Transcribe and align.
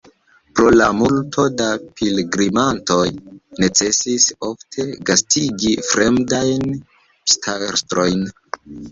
Pro 0.59 0.69
la 0.77 0.85
multo 0.99 1.43
da 1.57 1.65
pilgrimantoj 1.99 3.03
necesis 3.63 4.25
ofte 4.47 4.85
gastigi 5.09 5.75
fremdajn 5.89 6.65
pstastrojn. 7.29 8.25